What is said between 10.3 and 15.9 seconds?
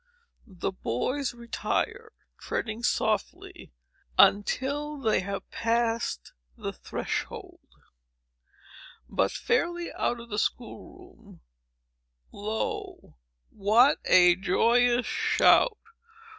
school room, lo, what a joyous shout!